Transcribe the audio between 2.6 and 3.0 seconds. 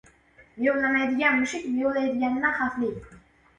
xavfli.